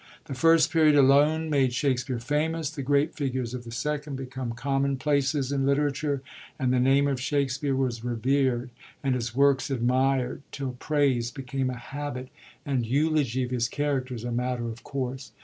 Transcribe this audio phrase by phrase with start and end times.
[0.25, 5.51] The First Period alone made Shakspere famous; the great figures of the Second became commonplaces
[5.51, 6.23] in literature,
[6.57, 8.71] and the name of Shakspere was revered,
[9.03, 12.29] and his works admired, till praise became a habit,
[12.65, 15.31] and "4 SOURCES OF SECOND PERIOD PLAYS eulogy of his characters a matter of course.